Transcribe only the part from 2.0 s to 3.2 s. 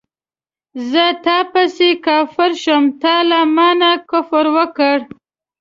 کافر شوم تا